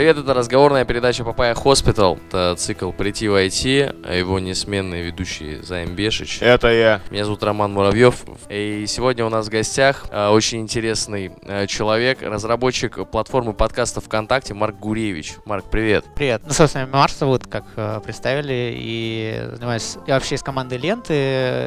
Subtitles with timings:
[0.00, 2.18] Привет, это разговорная передача Папая Hospital.
[2.28, 6.38] Это цикл «Прийти в IT», а его несменный ведущий Займ Бешич.
[6.40, 7.02] Это я.
[7.10, 8.24] Меня зовут Роман Муравьев.
[8.48, 14.54] И сегодня у нас в гостях а, очень интересный а, человек, разработчик платформы подкастов ВКонтакте
[14.54, 15.34] Марк Гуревич.
[15.44, 16.06] Марк, привет.
[16.14, 16.40] Привет.
[16.46, 19.98] Ну, собственно, Марк зовут, как э, представили, и занимаюсь...
[20.06, 21.12] Я вообще из команды ленты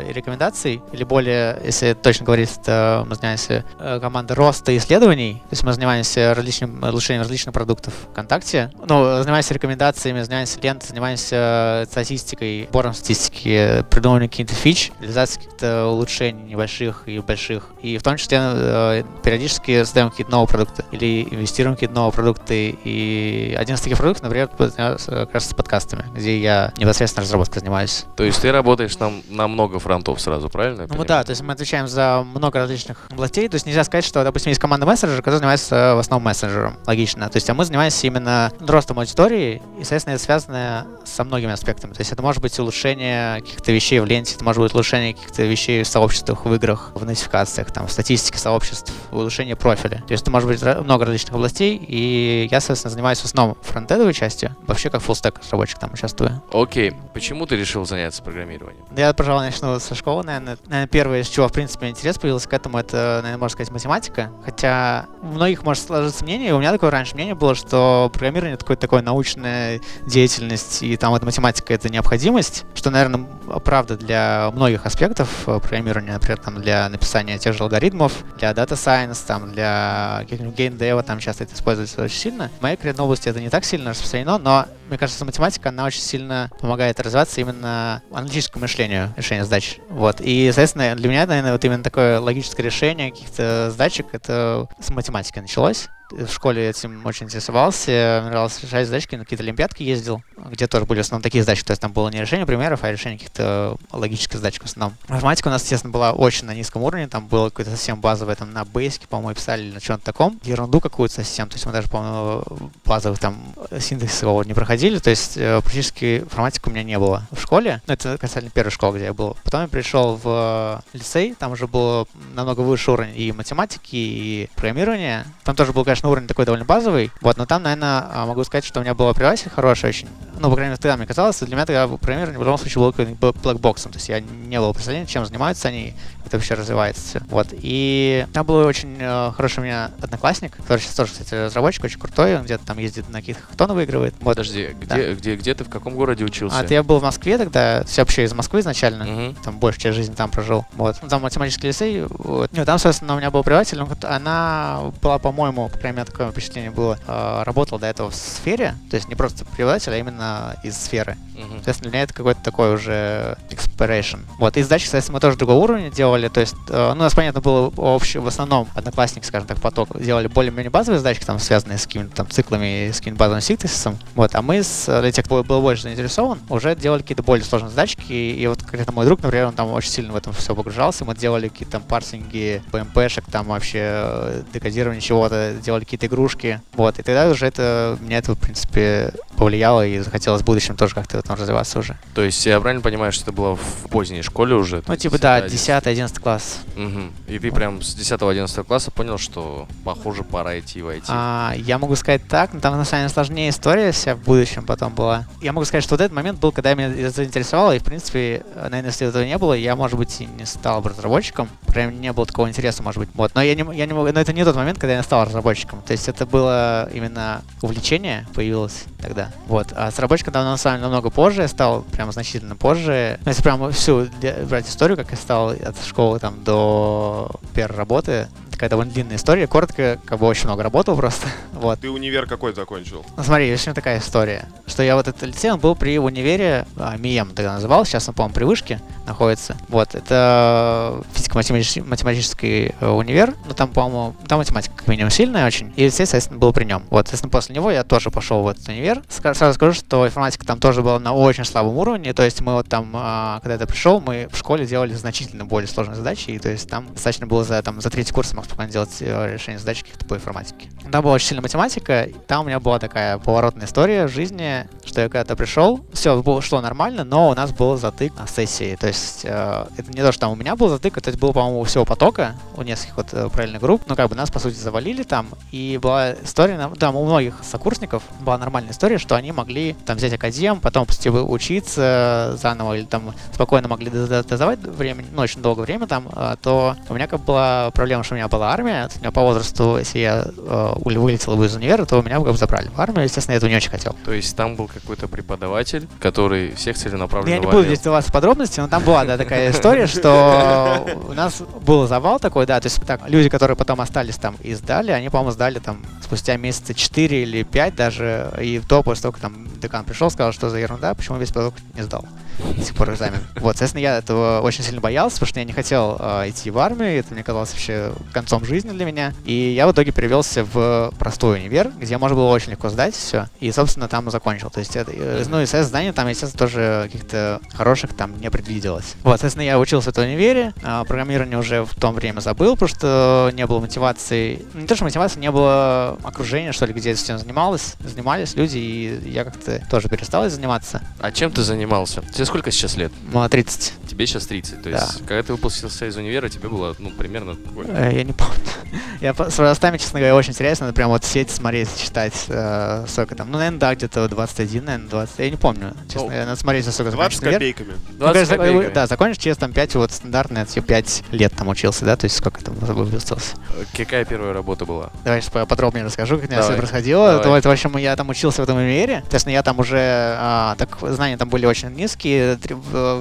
[0.09, 5.51] и рекомендаций, или более, если точно говорить, это мы занимаемся э, командой роста исследований, то
[5.51, 8.71] есть мы занимаемся различным, улучшением различных продуктов ВКонтакте.
[8.87, 16.43] Ну, занимаемся рекомендациями, занимаемся лентой, занимаемся статистикой, сбором статистики, придумыванием каких-то фич, реализацией каких-то улучшений
[16.43, 17.71] небольших и больших.
[17.81, 22.77] И в том числе э, периодически создаем какие-то новые продукты или инвестируем какие-то новые продукты.
[22.83, 28.05] И один из таких продуктов, например, как раз с подкастами, где я непосредственно разработкой занимаюсь.
[28.15, 30.87] То есть ты работаешь на, на много фронтов сразу, правильно?
[30.89, 33.47] Ну да, то есть мы отвечаем за много различных областей.
[33.49, 36.77] То есть нельзя сказать, что, допустим, есть команда мессенджера, которая занимается в основном мессенджером.
[36.85, 37.29] Логично.
[37.29, 41.93] То есть а мы занимаемся именно ростом аудитории, и, соответственно, это связано со многими аспектами.
[41.93, 45.43] То есть это может быть улучшение каких-то вещей в ленте, это может быть улучшение каких-то
[45.43, 50.03] вещей в сообществах, в играх, в нотификациях, там, в статистике сообществ, улучшение профиля.
[50.07, 54.13] То есть это может быть много различных областей, и я, соответственно, занимаюсь в основном фронтендовой
[54.13, 56.41] частью, вообще как фуллстек разработчик там участвую.
[56.51, 56.93] Окей.
[57.13, 58.85] Почему ты решил заняться программированием?
[58.95, 60.57] Я, пожалуй, начну со школы, наверное.
[60.65, 64.31] Наверное, первое, с чего, в принципе, интерес появился к этому, это, наверное, можно сказать, математика.
[64.43, 68.63] Хотя у многих может сложиться мнение, у меня такое раньше мнение было, что программирование это
[68.63, 73.25] какое-то такое научная деятельность, и там вот математика это необходимость, что, наверное,
[73.63, 79.19] правда для многих аспектов программирования, например, там для написания тех же алгоритмов, для Data Science,
[79.25, 82.49] там, для геймдева, там часто это используется очень сильно.
[82.59, 86.01] В моей карьерной области это не так сильно распространено, но мне кажется, математика, она очень
[86.01, 89.79] сильно помогает развиваться именно аналитическому мышлению, решению задач.
[89.89, 90.21] Вот.
[90.21, 95.39] И, соответственно, для меня, наверное, вот именно такое логическое решение каких-то задачек, это с математики
[95.39, 100.85] началось в школе этим очень интересовался, нравилось решать задачки, на какие-то олимпиадки ездил, где тоже
[100.85, 103.77] были в основном такие задачи, то есть там было не решение примеров, а решение каких-то
[103.91, 104.97] логических задач в основном.
[105.07, 108.51] Математика у нас, естественно, была очень на низком уровне, там было какое-то совсем базовое, там
[108.51, 112.43] на бейсике, по-моему, писали на чем-то таком, ерунду какую-то совсем, то есть мы даже, по-моему,
[112.85, 113.37] базовых там
[113.71, 117.93] его не проходили, то есть э, практически информатики у меня не было в школе, ну,
[117.93, 119.37] это касательно первой школы, где я был.
[119.43, 125.25] Потом я пришел в лицей, там уже было намного выше уровень и математики, и программирования,
[125.43, 127.11] там тоже был, конечно, конечно, уровень такой довольно базовый.
[127.21, 130.07] Вот, но там, наверное, а, могу сказать, что у меня было преподаватель хороший очень.
[130.39, 132.91] Ну, по крайней мере, тогда мне казалось, для меня тогда программирование в любом случае было
[132.91, 133.91] каким-то блэкбоксом.
[133.91, 135.93] То есть я не было представления, чем занимаются они,
[136.25, 137.21] это вообще развивается все.
[137.29, 137.47] Вот.
[137.51, 141.99] И там был очень э, хороший у меня одноклассник, который сейчас тоже, кстати, разработчик, очень
[141.99, 144.13] крутой, он где-то там ездит на каких-то хактоны выигрывает.
[144.19, 144.35] Вот.
[144.35, 144.95] Подожди, где, да.
[144.95, 146.59] где, где, где ты, в каком городе учился?
[146.59, 149.35] А, ты я был в Москве тогда, все вообще из Москвы изначально, угу.
[149.43, 150.65] там большую часть жизни там прожил.
[150.73, 150.99] Вот.
[151.09, 152.51] Там математический лицей, вот.
[152.53, 156.71] Ну, там, собственно, у меня был преподаватель, она была, по-моему, по крайней мере, такое впечатление
[156.71, 160.77] было, э, работала до этого в сфере, то есть не просто преподаватель, а именно из
[160.77, 161.17] сферы.
[161.35, 161.53] Uh-huh.
[161.55, 164.19] Соответственно, для меня это какой-то такой уже expiration.
[164.39, 167.13] Вот, и задачи, соответственно, мы тоже другого уровня делали, то есть, э, ну, у нас,
[167.15, 171.77] понятно, было общее, в основном, одноклассник, скажем так, поток, делали более-менее базовые задачки, там, связанные
[171.77, 175.43] с какими-то там циклами, с каким-то базовым синтезисом, вот, а мы, с, для тех, кто
[175.43, 179.21] был больше заинтересован, уже делали какие-то более сложные задачки, и, и вот конкретно мой друг,
[179.21, 183.23] например, он там очень сильно в этом все погружался, мы делали какие-то там парсинги PMP-шек,
[183.31, 188.33] там вообще э, декодирование чего-то, делали какие-то игрушки, вот, и тогда уже это, меня это,
[188.33, 191.97] в принципе, повлияло и захотелось в будущем тоже как-то там развиваться уже.
[192.13, 194.83] То есть я правильно понимаю, что это было в поздней школе уже?
[194.87, 196.59] Ну, типа, да, 10-11 класс.
[196.75, 197.33] Угу.
[197.33, 201.05] И ты прям с 10-11 класса понял, что, похоже, пора идти в IT?
[201.07, 204.65] А, я могу сказать так, но там, на самом деле, сложнее история вся в будущем
[204.65, 205.25] потом была.
[205.41, 208.85] Я могу сказать, что вот этот момент был, когда меня заинтересовало, и, в принципе, наверное,
[208.85, 211.49] если этого не было, я, может быть, и не стал бы разработчиком.
[211.67, 213.09] Прям не было такого интереса, может быть.
[213.13, 213.33] Вот.
[213.35, 215.81] Но я не, я не могу, но это не тот момент, когда я стал разработчиком.
[215.81, 219.31] То есть это было именно увлечение появилось тогда.
[219.47, 219.67] Вот.
[219.75, 223.19] А с разработчиком там на самом деле намного позже я стал, прям значительно позже.
[223.23, 224.07] Ну, если прям всю
[224.47, 228.27] брать историю, как я стал от школы там до первой работы,
[228.63, 229.45] такая довольно длинная история.
[229.47, 231.27] Коротко, как бы очень много работал просто.
[231.53, 231.79] вот.
[231.81, 233.05] Ты универ какой закончил?
[233.17, 234.47] Ну смотри, в общем такая история.
[234.67, 238.15] Что я вот этот лицей, он был при универе, а, МИЭМ тогда называл, сейчас он,
[238.15, 239.57] по-моему, при вышке находится.
[239.67, 245.83] Вот, это физико-математический э, универ, ну там, по-моему, там математика как минимум сильная очень, и
[245.83, 246.83] лицей, соответственно, был при нем.
[246.89, 249.01] Вот, соответственно, после него я тоже пошел в этот универ.
[249.09, 252.69] Сразу скажу, что информатика там тоже была на очень слабом уровне, то есть мы вот
[252.69, 256.49] там, а, когда я пришел, мы в школе делали значительно более сложные задачи, и то
[256.49, 260.05] есть там достаточно было за, там, за третий курс мог чтобы э, решение задач каких-то
[260.05, 260.69] по информатике.
[260.91, 265.01] Там была очень сильная математика, там у меня была такая поворотная история в жизни, что
[265.01, 268.75] я когда-то пришел, все шло нормально, но у нас был затык на сессии.
[268.75, 271.61] То есть э, это не то, что там у меня был затык, это был, по-моему,
[271.61, 274.55] у всего потока, у нескольких вот э, параллельных групп, но как бы нас, по сути,
[274.55, 279.73] завалили там, и была история, там у многих сокурсников была нормальная история, что они могли
[279.85, 285.41] там взять академ, потом типа, учиться заново, или там спокойно могли дозавать время, ну, очень
[285.41, 288.89] долгое время там, э, то у меня как была проблема, что у меня была армия,
[288.95, 292.69] у меня по возрасту, если я э, вылетел бы из универа, то меня бы забрали
[292.69, 293.95] в армию, естественно, я этого не очень хотел.
[294.03, 298.59] То есть там был какой-то преподаватель, который всех целенаправленно Я не буду здесь даваться подробности,
[298.59, 302.81] но там была, да, такая история, что у нас был завал такой, да, то есть
[302.87, 307.23] так, люди, которые потом остались там и сдали, они, по-моему, сдали там спустя месяца 4
[307.23, 310.95] или 5 даже, и то после того, как там декан пришел, сказал, что за ерунда,
[310.95, 312.05] почему весь поток не сдал
[312.39, 313.19] до сих пор экзамен.
[313.35, 316.57] Вот, соответственно, я этого очень сильно боялся, потому что я не хотел э, идти в
[316.59, 319.13] армию, это мне казалось вообще концом жизни для меня.
[319.25, 323.27] И я в итоге перевелся в простой универ, где можно было очень легко сдать все,
[323.39, 324.49] и, собственно, там закончил.
[324.49, 328.95] То есть, это, э, ну, и, знания там, естественно, тоже каких-то хороших там не предвиделось.
[329.03, 332.69] Вот, соответственно, я учился в этом универе, э, программирование уже в то время забыл, потому
[332.69, 337.17] что не было мотивации, не то, что мотивации, не было окружения, что ли, где этим
[337.17, 340.81] занималось, занимались люди, и я как-то тоже перестал заниматься.
[340.99, 342.01] А чем ты занимался?
[342.23, 342.93] Тебе сколько сейчас лет?
[343.11, 343.73] Ну, 30.
[343.89, 344.63] Тебе сейчас 30.
[344.63, 345.05] То есть, да.
[345.05, 347.35] когда ты выпустился из универа, тебе было, ну, примерно...
[347.67, 348.33] Э, я не помню.
[349.01, 350.71] Я с возрастами, честно говоря, очень интересно.
[350.71, 353.29] Прям вот сеть смотреть, читать, э, сколько там.
[353.29, 355.19] Ну, наверное, да, где-то 21, наверное, 20.
[355.19, 355.73] Я не помню.
[355.89, 357.73] Честно, ну, надо смотреть, сколько 20 с копейками.
[357.73, 358.73] 20 ну, конечно, копейками.
[358.73, 362.15] Да, закончишь через там 5, вот стандартно, я 5 лет там учился, да, то есть
[362.15, 363.35] сколько там выпустился.
[363.75, 364.91] Какая первая работа была?
[365.03, 367.21] Давай сейчас подробнее расскажу, как у меня все происходило.
[367.21, 369.01] В общем, я там учился в этом универе.
[369.05, 372.12] Естественно, я там уже, а, так, знания там были очень низкие,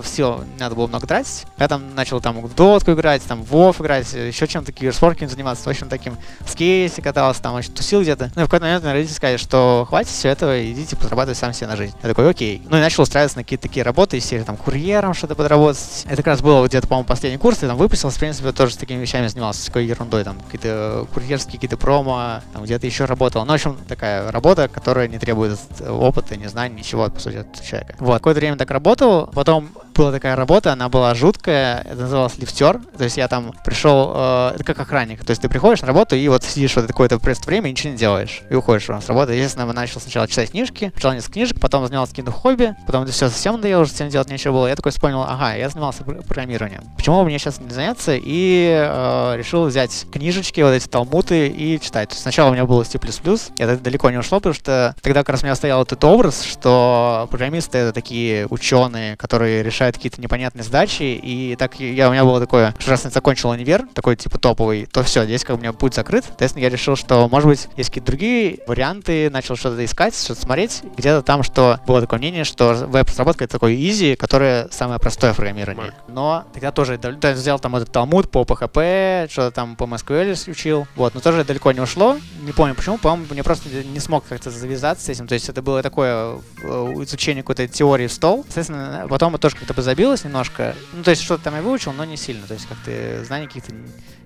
[0.02, 1.46] все, надо было много тратить.
[1.58, 5.64] Я там начал там в дотку играть, там в WoW играть, еще чем-то киберспортом заниматься,
[5.64, 6.16] в общем, таким
[6.46, 8.30] скейте катался, там, очень тусил где-то.
[8.34, 11.52] Ну, и в какой-то момент мне родители сказали, что хватит все этого, идите подрабатывать сам
[11.52, 11.94] себе на жизнь.
[12.02, 12.62] Я такой, окей.
[12.68, 16.04] Ну, и начал устраиваться на какие-то такие работы, из серии там курьером что-то подработать.
[16.06, 18.76] Это как раз было где-то, по-моему, последний курс, я там выпустился, в принципе, тоже с
[18.76, 23.44] такими вещами занимался, с такой ерундой, там, какие-то курьерские какие-то промо, там, где-то еще работал.
[23.44, 27.62] Ну, в общем, такая работа, которая не требует опыта, не знаний, ничего, по сути, от
[27.62, 27.94] человека.
[27.98, 29.01] Вот, какое-то время так работал,
[29.32, 34.12] потом была такая работа, она была жуткая, это называлось лифтер, то есть я там пришел,
[34.14, 37.18] э, это как охранник, то есть ты приходишь на работу и вот сидишь вот какое-то
[37.46, 39.32] время и ничего не делаешь, и уходишь с работы.
[39.32, 43.12] Естественно, я начал сначала читать книжки, прочитал несколько книжек, потом занимался каким-то хобби, потом это
[43.12, 46.82] все совсем надоело, уже всем делать нечего было, я такой вспомнил, ага, я занимался программированием,
[46.96, 52.08] почему мне сейчас не заняться, и э, решил взять книжечки, вот эти талмуты и читать.
[52.08, 55.30] То есть сначала у меня было C++, это далеко не ушло, потому что тогда как
[55.30, 60.64] раз у меня стоял этот образ, что программисты это такие ученые, которые решают какие-то непонятные
[60.64, 64.38] задачи, и так я, у меня было такое, что раз я закончил универ, такой типа
[64.38, 66.24] топовый, то все, здесь как бы у меня путь закрыт.
[66.24, 70.82] Соответственно, я решил, что, может быть, есть какие-то другие варианты, начал что-то искать, что-то смотреть.
[70.96, 75.92] Где-то там, что было такое мнение, что веб-разработка это такой easy, которое самое простое программирование.
[76.08, 80.86] Но тогда тоже я взял там этот талмуд по PHP, что-то там по MySQL учил,
[80.96, 82.16] вот, но тоже далеко не ушло.
[82.42, 85.26] Не помню почему, по-моему, мне просто не смог как-то завязаться с этим.
[85.26, 86.68] То есть это было такое э,
[87.02, 88.44] изучение какой-то теории в стол.
[88.44, 90.74] Соответственно, потом это тоже как-то бы забилось немножко.
[90.92, 92.46] Ну, то есть что-то там я выучил, но не сильно.
[92.46, 93.72] То есть как-то знаний каких-то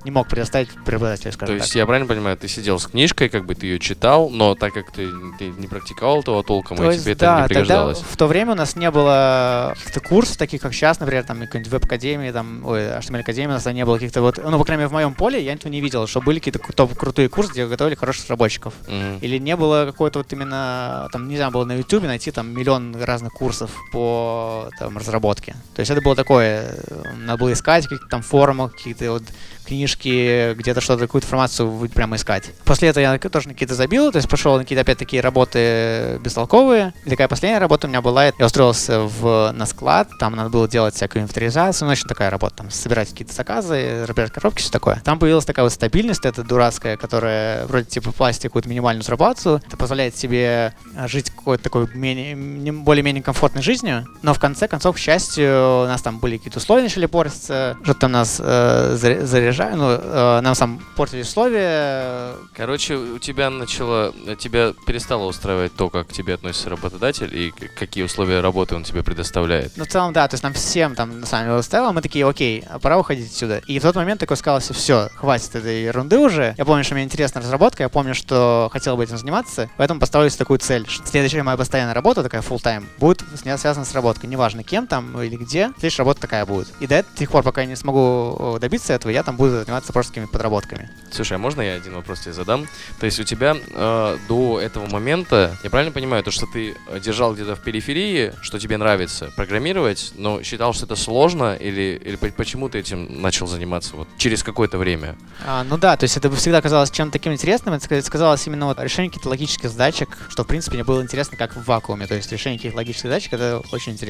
[0.06, 1.76] не мог предоставить преподавателю, скажем То есть так.
[1.76, 4.92] я правильно понимаю, ты сидел с книжкой, как бы ты ее читал, но так как
[4.92, 7.98] ты, ты не практиковал этого толком, то и тебе да, это не пригождалось.
[7.98, 11.40] Тогда, в то время у нас не было каких-то курсов, таких как сейчас, например, там
[11.40, 14.88] какой-нибудь веб-академии, там, ой, HTML-академии, у нас не было каких-то вот, ну, по крайней мере,
[14.88, 18.26] в моем поле я этого не видел, что были какие-то крутые курсы, где готовили хороших
[18.26, 18.74] разработчиков.
[18.86, 19.18] Mm-hmm.
[19.22, 22.94] Или не было какой-то вот именно, там, не знаю, было на YouTube найти там миллион
[23.02, 24.45] разных курсов по
[24.78, 25.54] там, разработке.
[25.74, 26.74] То есть это было такое,
[27.16, 29.22] надо было искать какие-то там форумы, какие-то вот
[29.66, 32.52] книжки, где-то что-то, какую-то информацию прямо искать.
[32.64, 36.20] После этого я тоже на какие-то забил, то есть пошел на какие-то опять такие работы
[36.22, 36.94] бестолковые.
[37.04, 40.68] И такая последняя работа у меня была, я устроился в, на склад, там надо было
[40.68, 45.00] делать всякую инвентаризацию, ну, очень такая работа, там, собирать какие-то заказы, разбирать коробки, все такое.
[45.04, 49.76] Там появилась такая вот стабильность, это дурацкая, которая вроде типа платит какую-то минимальную зарплату, это
[49.76, 50.74] позволяет себе
[51.06, 56.02] жить какой-то такой менее, более-менее комфортной жизнью, но в конце концов, к счастью, у нас
[56.02, 60.80] там были какие-то условия начали портиться, что-то там нас э, заряжали ну, э, нам сам
[60.94, 62.34] портили условия.
[62.54, 68.04] Короче, у тебя начало, тебя перестало устраивать то, как к тебе относится работодатель и какие
[68.04, 69.72] условия работы он тебе предоставляет.
[69.76, 72.28] Ну, в целом, да, то есть нам всем там на самом деле устраивало, мы такие,
[72.28, 73.62] окей, пора уходить отсюда.
[73.66, 76.54] И в тот момент такой сказал, все, хватит этой ерунды уже.
[76.58, 80.28] Я помню, что мне интересна разработка, я помню, что хотел бы этим заниматься, поэтому поставил
[80.28, 80.86] себе такую цель.
[80.86, 83.24] Что следующая моя постоянная работа, такая full time будет
[83.58, 83.94] связана с
[84.26, 84.30] работой.
[84.30, 86.68] Неважно, кем там или где, следующая работа такая будет.
[86.80, 90.12] И до тех пор, пока я не смогу добиться этого, я там буду заниматься просто
[90.12, 90.90] какими-то подработками.
[91.10, 92.66] Слушай, а можно я один вопрос тебе задам?
[92.98, 97.34] То есть у тебя э, до этого момента, я правильно понимаю, то, что ты держал
[97.34, 102.68] где-то в периферии, что тебе нравится программировать, но считал, что это сложно, или, или почему
[102.68, 105.16] ты этим начал заниматься вот через какое-то время?
[105.44, 108.80] А, ну да, то есть это всегда казалось чем-то таким интересным, это сказалось именно вот
[108.80, 112.30] решение каких-то логических задачек, что в принципе мне было интересно как в вакууме, то есть
[112.32, 114.05] решение каких-то логических задачек это очень интересно.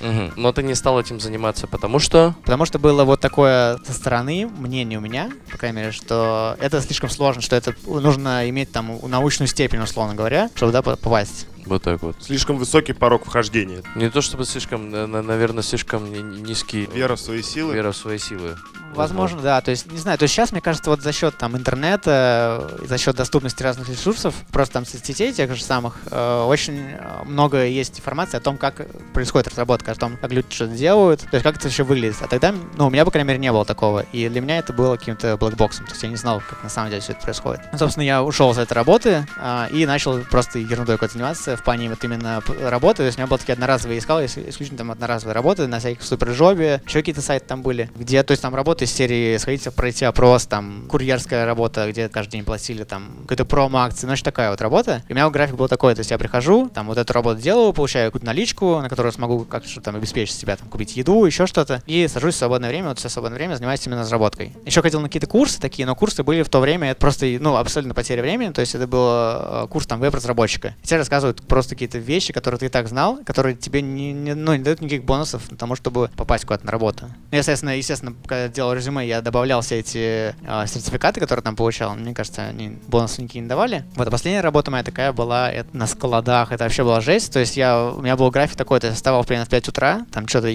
[0.00, 0.32] Угу.
[0.36, 2.34] Но ты не стал этим заниматься, потому что?
[2.42, 6.80] Потому что было вот такое со стороны мнение у меня, по крайней мере, что это
[6.80, 11.46] слишком сложно, что это нужно иметь там научную степень, условно говоря, чтобы да, попасть.
[11.66, 12.16] Вот так вот.
[12.20, 13.82] Слишком высокий порог вхождения.
[13.94, 16.86] Не то чтобы слишком, наверное, слишком низкий.
[16.92, 17.74] Вера в свои силы.
[17.74, 18.56] Вера в свои силы.
[18.94, 19.60] Возможно, да.
[19.60, 22.98] То есть, не знаю, то есть сейчас, мне кажется, вот за счет там интернета, за
[22.98, 26.80] счет доступности разных ресурсов, просто там соцсетей тех же самых, э, очень
[27.24, 31.28] много есть информации о том, как происходит разработка, о том, как люди что-то делают, то
[31.32, 32.16] есть как это вообще выглядит.
[32.20, 34.00] А тогда, ну, у меня, по крайней мере, не было такого.
[34.12, 35.86] И для меня это было каким-то блэкбоксом.
[35.86, 37.62] То есть я не знал, как на самом деле все это происходит.
[37.72, 41.64] Ну, собственно, я ушел с этой работы э, и начал просто ерундой какой-то заниматься в
[41.64, 42.98] плане вот именно работы.
[42.98, 46.82] То есть у меня были такие одноразовые, искал исключительно там одноразовые работы на всяких суперджобе,
[46.86, 50.46] еще какие-то сайты там были, где, то есть там работы из серии сходите, пройти опрос,
[50.46, 55.02] там, курьерская работа, где каждый день платили, там, какая-то промо-акция, ну, такая вот работа.
[55.08, 57.72] И у меня график был такой, то есть я прихожу, там, вот эту работу делаю,
[57.72, 61.82] получаю какую-то наличку, на которую смогу как-то там обеспечить себя, там, купить еду, еще что-то,
[61.86, 64.52] и сажусь в свободное время, вот все свободное время занимаюсь именно разработкой.
[64.64, 67.56] Еще ходил на какие-то курсы такие, но курсы были в то время, это просто, ну,
[67.56, 70.74] абсолютно потеря времени, то есть это был э, курс, там, веб-разработчика.
[70.82, 74.54] И рассказывают просто какие-то вещи, которые ты и так знал, которые тебе не, не, ну,
[74.54, 77.10] не дают никаких бонусов тому, чтобы попасть куда-то на работу.
[77.30, 81.94] Ну, естественно, естественно, когда делал резюме, я добавлял все эти э, сертификаты, которые там получал.
[81.94, 83.84] Мне кажется, они бонусы никакие не давали.
[83.96, 86.52] Вот, а последняя работа моя такая была это на складах.
[86.52, 87.32] Это вообще была жесть.
[87.32, 90.06] То есть я, у меня был график такой, то я вставал примерно в 5 утра,
[90.12, 90.48] там что-то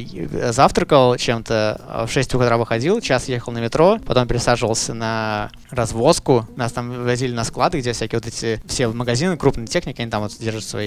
[0.52, 6.48] завтракал чем-то, а в 6 утра выходил, час ехал на метро, потом пересаживался на развозку.
[6.56, 10.24] Нас там возили на склады, где всякие вот эти все магазины крупной техники, они там
[10.24, 10.79] вот держат свои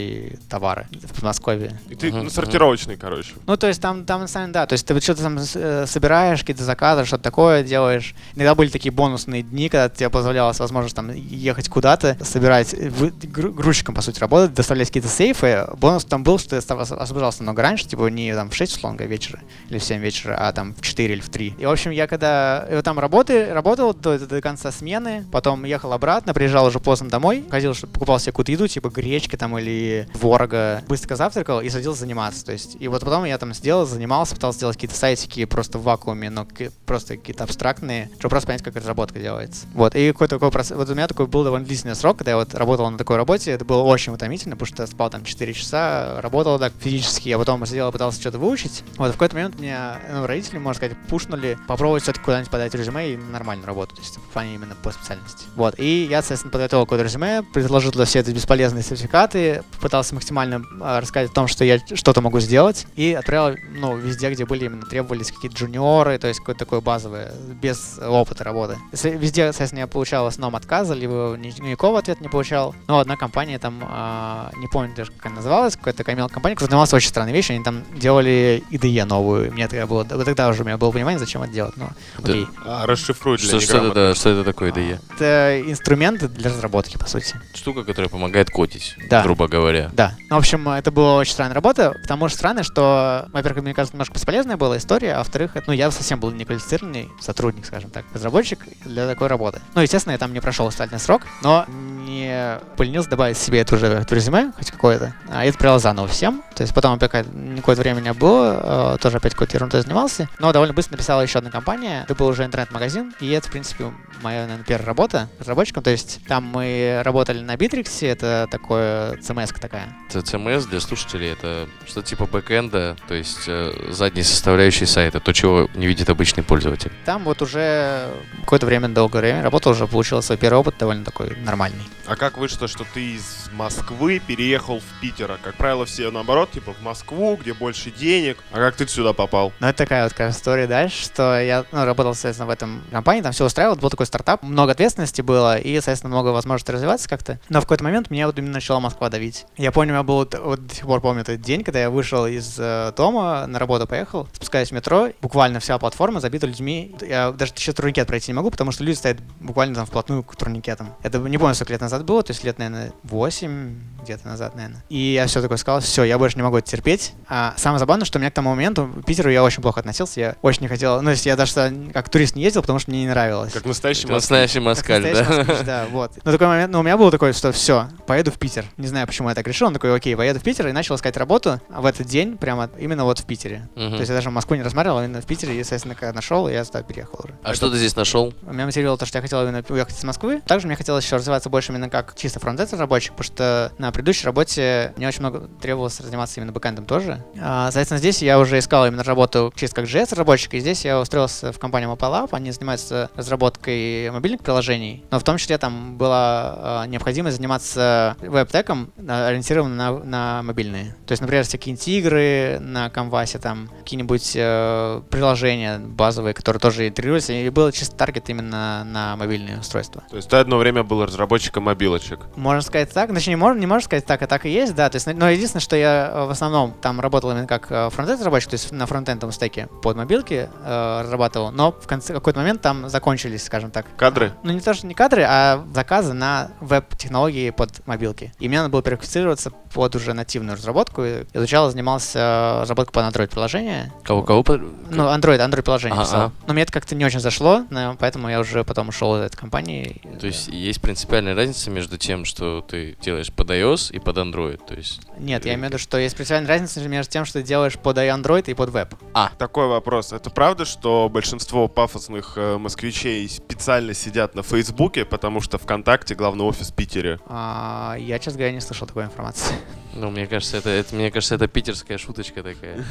[0.49, 1.79] товары в Подмосковье.
[1.89, 3.01] И ты uh-huh, сортировочный, uh-huh.
[3.01, 3.35] короче.
[3.47, 5.39] Ну, то есть там, там, на самом деле, да, то есть ты вот что-то там
[5.39, 8.15] э, собираешь, какие-то заказы, что-то такое делаешь.
[8.35, 12.75] Иногда были такие бонусные дни, когда тебе позволялось возможность там ехать куда-то, собирать,
[13.23, 15.67] грузчиком, по сути, работать, доставлять какие-то сейфы.
[15.77, 19.41] Бонус там был, что ты освобождался намного раньше, типа не там в 6 условно вечера
[19.69, 21.55] или в 7 вечера, а там в 4 или в 3.
[21.59, 25.93] И, в общем, я когда я там работы, работал до, до конца смены, потом ехал
[25.93, 29.82] обратно, приезжал уже поздно домой, ходил, покупал себе какую-то еду, типа гречки там или
[30.13, 32.45] творога, быстро завтракал и садился заниматься.
[32.45, 35.83] То есть, и вот потом я там сделал, занимался, пытался сделать какие-то сайтики просто в
[35.83, 36.47] вакууме, но
[36.87, 39.67] просто какие-то абстрактные, чтобы просто понять, как разработка делается.
[39.75, 42.37] Вот, и какой-то такой процесс, вот у меня такой был довольно длительный срок, когда я
[42.37, 45.53] вот работал на такой работе, это было очень утомительно, потому что я спал там 4
[45.55, 48.83] часа, работал так физически, а потом сидел и пытался что-то выучить.
[48.97, 53.13] Вот, в какой-то момент меня ну, родители, можно сказать, пушнули попробовать все-таки куда-нибудь подать резюме
[53.13, 55.47] и нормальную работу, то есть в плане именно по специальности.
[55.57, 60.65] Вот, и я, соответственно, подготовил какое-то резюме, предложил туда все эти бесполезные сертификаты, пытался максимально
[60.81, 64.67] а, рассказать о том, что я что-то могу сделать, и отправил, ну, везде, где были
[64.67, 68.79] именно требовались какие-то джуниоры, то есть какое-то такое базовое, без опыта работы.
[68.93, 72.75] Везде, соответственно, я получал в основном отказы, либо никакого ответа не получал.
[72.87, 76.55] Но одна компания там, э, не помню даже, как она называлась, какая-то такая мелкая компания,
[76.55, 79.53] которая занималась очень странной вещью, они там делали IDE новую.
[79.53, 82.47] Мне тогда было, тогда уже у меня было понимание, зачем это делать, но окей.
[82.65, 82.83] Да.
[82.83, 84.99] А, расшифруй для что, что, это, да, что это такое IDE?
[85.15, 87.41] Это инструменты для разработки, по сути.
[87.55, 89.23] Штука, которая помогает кодить, да.
[89.23, 89.62] грубо говоря.
[89.93, 90.15] Да.
[90.31, 93.95] Ну, в общем, это была очень странная работа, потому что странно, что, во-первых, мне кажется,
[93.95, 98.61] немножко бесполезная была история, а во-вторых, ну, я совсем был неквалифицированный сотрудник, скажем так, разработчик
[98.85, 99.61] для такой работы.
[99.75, 103.89] Ну, естественно, я там не прошел стальный срок, но не поленился добавить себе это уже
[103.89, 106.43] в резюме, хоть какое-то, а я отправил заново всем.
[106.55, 110.29] То есть потом опять какое-то время у меня было, э, тоже опять какой-то ерундой занимался,
[110.39, 113.93] но довольно быстро написала еще одна компания, это был уже интернет-магазин, и это, в принципе,
[114.23, 119.42] моя, наверное, первая работа разработчиком, то есть там мы работали на Битриксе, это такое CMS
[119.47, 119.95] такая.
[120.09, 125.33] Это CMS для слушателей, это что-то типа бэкэнда, то есть э, задней составляющей сайта, то,
[125.33, 126.93] чего не видит обычный пользователь.
[127.05, 128.09] Там вот уже
[128.43, 131.85] какое-то время, долгое время работал, уже получил свой первый опыт довольно такой нормальный.
[132.07, 135.31] А как вышло, что ты из Москвы переехал в Питер?
[135.31, 138.39] А, как правило, все наоборот, типа в Москву, где больше денег.
[138.51, 139.53] А как ты сюда попал?
[139.61, 143.23] Ну, это такая вот как история дальше, что я ну, работал, соответственно, в этом компании,
[143.23, 147.39] там все устраивало, был такой стартап, много ответственности было, и, соответственно, много возможностей развиваться как-то.
[147.49, 149.32] Но в какой-то момент меня вот именно начала Москва давить.
[149.33, 149.47] Ходить.
[149.57, 152.27] Я помню, у меня был вот, до сих пор помню этот день, когда я вышел
[152.27, 156.95] из э, дома, на работу поехал, спускаюсь в метро, буквально вся платформа забита людьми.
[157.01, 160.37] Я даже сейчас турникет пройти не могу, потому что люди стоят буквально там вплотную к
[160.37, 160.95] турникетам.
[161.03, 164.83] Это не помню, сколько лет назад было, то есть лет, наверное, 8 где-то назад, наверное.
[164.89, 167.13] И я все такое сказал, все, я больше не могу это терпеть.
[167.29, 170.21] А самое забавное, что у меня к тому моменту к Питеру я очень плохо относился,
[170.21, 171.53] я очень не хотел, ну, то есть я даже
[171.93, 173.53] как турист не ездил, потому что мне не нравилось.
[173.53, 174.23] Как настоящий москвич.
[174.23, 175.39] настоящий Как москаль, настоящий да?
[175.39, 176.13] москвич, да, вот.
[176.25, 178.65] Но такой момент, ну, у меня был такой, что все, поеду в Питер.
[178.77, 181.17] Не знаю, почему я так решил, он такой, окей, поеду в Питер, и начал искать
[181.17, 183.69] работу в этот день, прямо именно вот в Питере.
[183.77, 183.93] Мгм.
[183.93, 186.65] То есть я даже Москву не рассматривал, а именно в Питере, естественно, когда нашел, я
[186.65, 187.35] сюда переехал уже.
[187.43, 188.35] А что ты здесь нашел?
[188.43, 190.41] Меня мотивировало то, что я хотел именно уехать из Москвы.
[190.47, 194.27] Также мне хотелось еще развиваться больше именно как чисто фронтенд разработчик, потому что на предыдущей
[194.27, 197.25] работе мне очень много требовалось заниматься именно бэкэндом тоже.
[197.41, 201.01] А, соответственно, здесь я уже искал именно работу чисто как JS разработчик, и здесь я
[201.01, 202.29] устроился в компанию App.
[202.33, 208.93] Они занимаются разработкой мобильных приложений, но в том числе там была а, необходимость заниматься веб-теком,
[209.09, 210.97] а, ориентированным на, на мобильные.
[211.07, 217.33] То есть, например, всякие игры на канвасе, там какие-нибудь э, приложения базовые, которые тоже интегрируются,
[217.33, 220.03] и был чисто target именно на мобильные устройства.
[220.11, 222.21] То есть ты одно время был разработчиком мобилочек.
[222.37, 224.89] Можно сказать так, точнее, не можно, не можно сказать так, а так и есть, да.
[224.89, 228.21] То есть, но единственное, что я э, в основном там работал именно как э, фронтенд
[228.21, 232.61] разработчик, то есть на фронтендом стеке под мобилки э, разрабатывал, но в конце какой-то момент
[232.63, 233.87] там закончились, скажем так.
[233.97, 234.33] Кадры?
[234.43, 238.33] Ну, не то, что не кадры, а заказы на веб-технологии под мобилки.
[238.39, 241.05] И мне надо было переквалифицироваться под уже нативную разработку.
[241.05, 243.93] И Изучал, занимался разработкой под Android-приложения.
[244.05, 244.43] Кого-кого?
[244.43, 244.61] под-
[244.91, 246.21] Ну, Android, Android-приложение Ага, писал.
[246.21, 246.33] ага.
[246.47, 247.65] Но мне это как-то не очень зашло,
[247.99, 250.01] поэтому я уже потом ушел из этой компании.
[250.21, 254.61] То есть есть принципиальная разница между тем, что ты делаешь под iOS и под Android.
[254.67, 257.45] То есть Нет, я имею в виду, что есть принципиальная разница между тем, что ты
[257.45, 258.95] делаешь под Android и под веб.
[259.39, 260.13] Такой вопрос.
[260.13, 266.45] Это правда, что большинство пафосных э, москвичей специально сидят на Фейсбуке, потому что ВКонтакте главный
[266.45, 267.19] офис в Питере?
[267.27, 269.55] А, я, честно говоря, не слышал такой информации.
[269.95, 272.83] Ну, мне кажется, это, это, мне кажется, это питерская шуточка такая.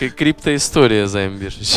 [0.00, 1.76] Как Криптоистория займбешечь.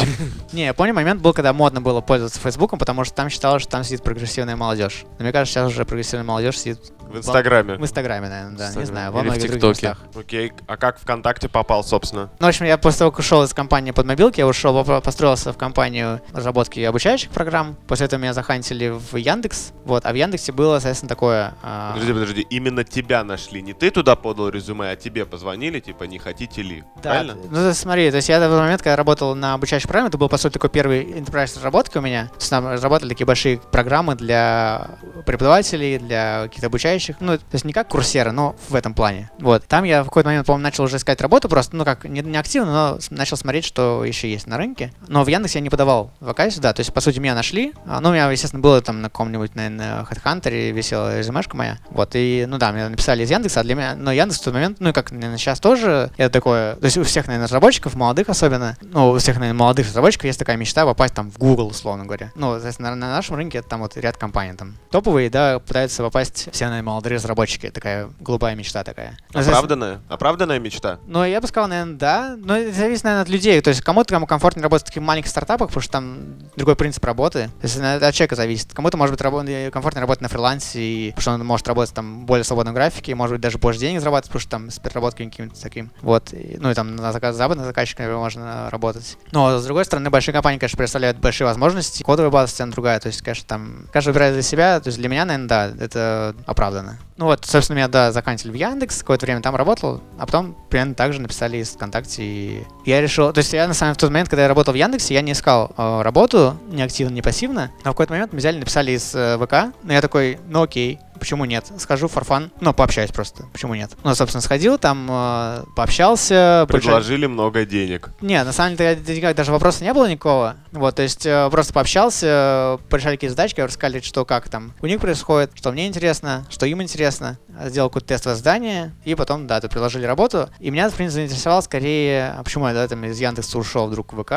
[0.54, 3.72] Не, я помню, момент был, когда модно было пользоваться Фейсбуком, потому что там считалось, что
[3.72, 5.06] там сидит прогрессивная молодежь.
[5.18, 7.76] Но мне кажется, сейчас уже прогрессивная молодежь сидит В Инстаграме.
[7.76, 9.88] в Инстаграме, наверное, да, не знаю, во Или в многих других ТикТоке.
[9.88, 10.22] местах.
[10.22, 12.30] Окей, а как ВКонтакте попал, собственно?
[12.40, 15.54] Ну, в общем, я после того, как ушел из компании под мобилки, я ушел, построился
[15.54, 17.76] в компанию разработки обучающих программ.
[17.88, 19.72] После этого меня захантили в Яндекс.
[19.86, 21.54] Вот, а в Яндексе было, соответственно, такое...
[21.64, 23.62] а, Подожди, подожди, именно тебя нашли.
[23.62, 26.84] Не ты туда подал резюме, а тебе позвонили, типа, не хотите ли?
[27.04, 27.36] Да, Правильно?
[27.36, 30.10] ну то есть смотри, то есть я в тот момент, когда работал на обучающей программе,
[30.10, 32.28] это был, по сути, такой первый enterprise разработки у меня.
[32.28, 34.92] То есть там разрабатывали такие большие программы для
[35.26, 37.16] преподавателей, для каких-то обучающих.
[37.20, 39.30] Ну, то есть не как курсера, но в этом плане.
[39.40, 39.66] Вот.
[39.66, 42.38] Там я в какой-то момент, по-моему, начал уже искать работу просто, ну как, не, не
[42.38, 44.94] активно, но начал смотреть, что еще есть на рынке.
[45.08, 47.74] Но в Яндексе я не подавал вакансию, да, то есть, по сути, меня нашли.
[47.86, 51.80] А, Ну, у меня, естественно, было там на каком-нибудь, наверное, HeadHunter висела резюмешка моя.
[51.90, 54.54] Вот, и, ну да, мне написали из Яндекса, а для меня, но Яндекс в тот
[54.54, 57.96] момент, ну и как, наверное, сейчас тоже, это такое, то есть у всех, наверное, разработчиков,
[57.96, 61.68] молодых особенно, ну, у всех, наверное, молодых разработчиков есть такая мечта попасть там в Google,
[61.68, 62.32] условно говоря.
[62.36, 65.60] Ну, то есть на, на нашем рынке это там вот ряд компаний там топовые, да,
[65.60, 69.18] пытаются попасть все, наверное, молодые разработчики, такая голубая мечта такая.
[69.34, 70.02] Оправданная?
[70.10, 71.00] Оправданная мечта?
[71.08, 72.36] ну, я бы сказал, наверное, да.
[72.38, 73.60] Но это зависит, наверное, от людей.
[73.62, 77.04] То есть кому-то кому комфортно работать в таких маленьких стартапах, потому что там другой принцип
[77.06, 77.50] работы.
[77.62, 78.74] То есть это от человека зависит.
[78.74, 81.94] Кому-то может быть рабо- э, комфортно работать на фрилансе, и, потому что он может работать
[81.94, 84.70] там в более свободном графике, и, может быть, даже больше денег зарабатывать, потому что там
[84.70, 85.92] с переработкой каким-то таким.
[86.02, 86.34] Вот.
[86.34, 89.18] И, ну и там на заказ западных заказчиков можно работать.
[89.32, 92.04] Но с другой стороны, большие компании, конечно, представляют большие возможности.
[92.04, 93.00] Кодовая база совершенно другая.
[93.00, 94.80] То есть, конечно, там каждый выбирает для себя.
[94.80, 96.99] То есть для меня, наверное, да, это оправдано.
[97.20, 100.96] Ну вот, собственно, меня, да, заканчивали в Яндекс, какое-то время там работал, а потом примерно
[100.96, 104.00] так же написали из ВКонтакте, и я решил, то есть я, на самом деле, в
[104.00, 107.20] тот момент, когда я работал в Яндексе, я не искал э, работу, ни активно, ни
[107.20, 110.62] пассивно, но в какой-то момент меня взяли, написали из э, ВК, но я такой, ну
[110.62, 111.66] окей, почему нет?
[111.78, 113.92] Схожу в форфан, ну, пообщаюсь просто, почему нет?
[114.04, 116.66] Ну, собственно, сходил, там э, пообщался.
[116.68, 118.10] Предложили много денег.
[118.22, 120.56] не, на самом деле никак даже вопроса не было никакого.
[120.72, 124.88] Вот, то есть э, просто пообщался, э, порешали какие-то задачки, рассказали, что как там у
[124.88, 127.38] них происходит, что мне интересно, что им интересно.
[127.66, 130.50] Сделал какое-то тестовое задание, и потом, да, тут приложили работу.
[130.60, 134.14] И меня, в принципе, заинтересовало скорее, а почему я, да, там из Яндекса ушел вдруг
[134.14, 134.32] в ВК,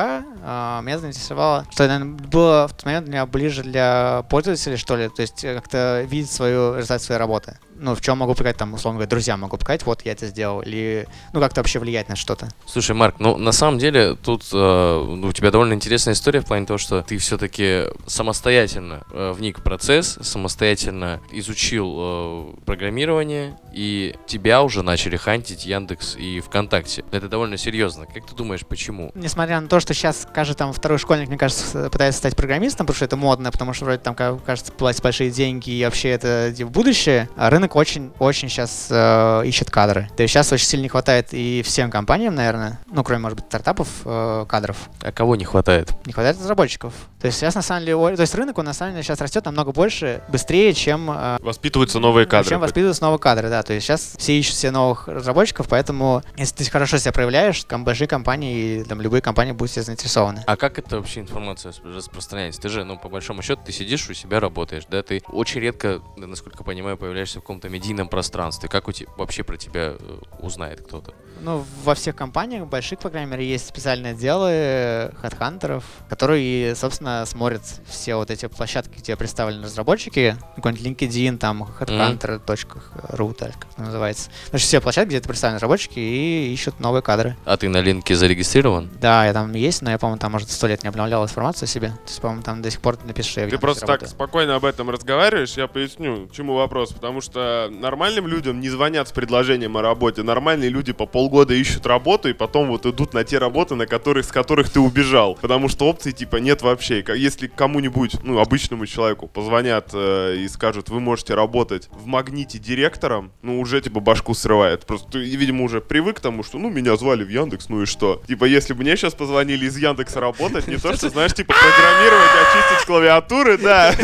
[0.44, 4.96] а, меня заинтересовало, что, наверное, было в тот момент для меня ближе для пользователей, что
[4.96, 7.58] ли, то есть э, как-то видеть свою результат своей работы.
[7.78, 10.60] Ну, в чем могу показать, там, условно говоря, друзьям могу показать, вот я это сделал,
[10.62, 12.48] или, ну, как-то вообще влиять на что-то.
[12.66, 16.46] Слушай, Марк, ну на самом деле тут э, ну, у тебя довольно интересная история в
[16.46, 24.14] плане того, что ты все-таки самостоятельно э, вник в процесс, самостоятельно изучил э, программирование, и
[24.26, 27.04] тебя уже начали хантить Яндекс и ВКонтакте.
[27.10, 28.06] Это довольно серьезно.
[28.06, 29.10] Как ты думаешь, почему?
[29.14, 32.96] Несмотря на то, что сейчас каждый там второй школьник, мне кажется, пытается стать программистом, потому
[32.96, 36.52] что это модно, потому что вроде там ка- кажется платят большие деньги и вообще это
[36.56, 40.08] типа, будущее, а рынок рынок очень-очень сейчас э, ищет кадры.
[40.16, 43.46] То есть сейчас очень сильно не хватает и всем компаниям, наверное, ну, кроме, может быть,
[43.46, 44.76] стартапов, э, кадров.
[45.00, 45.92] А кого не хватает?
[46.04, 46.92] Не хватает разработчиков.
[47.20, 49.44] То есть сейчас, на самом деле, то есть рынок, он, на самом деле, сейчас растет
[49.44, 52.48] намного больше, быстрее, чем э, Воспитываются новые кадры.
[52.50, 53.62] Чем воспитываются новые кадры, да.
[53.62, 57.84] То есть сейчас все ищут все новых разработчиков, поэтому если ты хорошо себя проявляешь, там
[57.84, 60.42] большие компании, и, там любые компании будут все заинтересованы.
[60.48, 62.60] А как это вообще информация расп- распространяется?
[62.60, 65.04] Ты же, ну, по большому счету, ты сидишь у себя работаешь, да?
[65.04, 68.68] Ты очень редко, насколько понимаю, появляешься в каком-то медийном пространстве.
[68.68, 71.12] Как у тебя вообще про тебя э, узнает кто-то?
[71.40, 77.62] Ну, во всех компаниях, больших, по крайней мере, есть специальные отделы хедхантеров, которые, собственно, смотрят
[77.86, 84.30] все вот эти площадки, где представлены разработчики, какой-нибудь LinkedIn, там, headhunter.ru, так как это называется.
[84.50, 87.36] Значит, все площадки, где представлены разработчики и ищут новые кадры.
[87.44, 88.90] А ты на линке зарегистрирован?
[89.00, 91.68] Да, я там есть, но я, по-моему, там, может, сто лет не обновлял информацию о
[91.68, 91.88] себе.
[91.88, 94.08] То есть, по-моему, там до сих пор напишешь, что я в Ты просто так работаю.
[94.10, 96.92] спокойно об этом разговариваешь, я поясню, чему вопрос.
[96.92, 100.22] Потому что нормальным людям не звонят с предложением о работе.
[100.22, 104.24] Нормальные люди по полгода ищут работу и потом вот идут на те работы, на которых,
[104.24, 105.36] с которых ты убежал.
[105.40, 107.04] Потому что опций типа нет вообще.
[107.16, 113.32] Если кому-нибудь, ну, обычному человеку позвонят э, и скажут, вы можете работать в магните директором,
[113.42, 114.86] ну, уже типа башку срывает.
[114.86, 117.86] Просто ты, видимо, уже привык к тому, что, ну, меня звали в Яндекс, ну и
[117.86, 118.22] что?
[118.26, 122.30] Типа, если бы мне сейчас позвонили из Яндекса работать, не то, что, знаешь, типа, программировать,
[122.30, 123.94] очистить клавиатуры, да.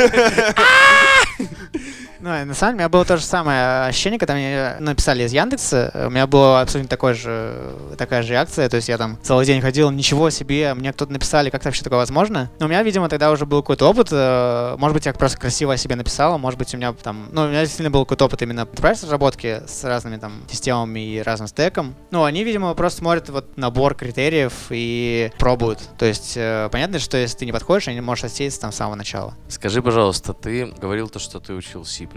[2.21, 5.33] Ну, на самом деле, у меня было то же самое ощущение, когда мне написали из
[5.33, 5.93] Яндекса.
[6.07, 7.55] У меня была абсолютно такой же,
[7.99, 8.69] такая же реакция.
[8.69, 11.99] То есть я там целый день ходил, ничего себе, мне кто-то написали, как вообще такое
[11.99, 12.51] возможно.
[12.59, 14.09] Но у меня, видимо, тогда уже был какой-то опыт.
[14.11, 17.29] э, Может быть, я просто красиво о себе написал, может быть, у меня там...
[17.33, 21.23] Ну, у меня действительно был какой-то опыт именно enterprise разработки с разными там системами и
[21.23, 21.95] разным стеком.
[22.11, 25.81] Ну, они, видимо, просто смотрят вот набор критериев и пробуют.
[25.99, 28.95] То есть, э, понятно, что если ты не подходишь, они можешь отсеяться там с самого
[28.95, 29.35] начала.
[29.49, 32.09] Скажи, пожалуйста, ты говорил то, что ты учил C++,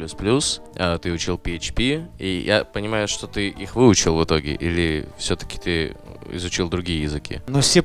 [0.77, 5.57] а, ты учил PHP, и я понимаю, что ты их выучил в итоге, или все-таки
[5.57, 5.95] ты
[6.31, 7.41] изучил другие языки?
[7.47, 7.83] Ну, C++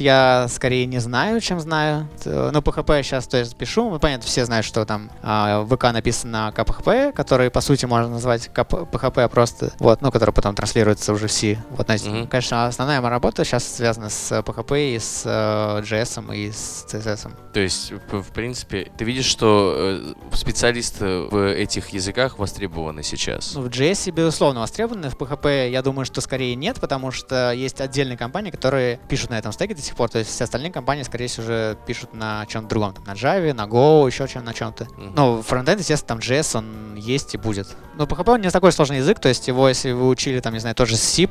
[0.00, 2.08] я скорее не знаю, чем знаю.
[2.24, 3.90] Ну, PHP я сейчас то есть пишу.
[3.90, 8.08] Ну, понятно, все знают, что там а, ВК написано на KPHP, который, по сути, можно
[8.08, 11.58] назвать PHP просто, вот, ну, который потом транслируется уже в C.
[11.70, 12.26] Вот, значит, Мгм.
[12.28, 17.30] конечно, основная моя работа сейчас связана с PHP и с э, JS и с CSS.
[17.52, 23.54] То есть, в, в принципе, ты видишь, что э, специалисты в этих языках востребованы сейчас?
[23.54, 25.10] Ну, в JS, безусловно, востребованы.
[25.10, 29.38] В PHP, я думаю, что скорее нет, потому что есть отдельные компании, которые пишут на
[29.38, 30.08] этом стеке до сих пор.
[30.08, 32.94] То есть все остальные компании, скорее всего, уже пишут на чем-то другом.
[32.94, 34.84] Там, на Java, на Go, еще чем на чем-то.
[34.84, 35.12] Мгм.
[35.16, 37.66] Ну, фронтенд, естественно, там JS, он есть и будет.
[37.96, 40.60] Но PHP он не такой сложный язык, то есть его, если вы учили, там, не
[40.60, 41.26] знаю, тоже C++,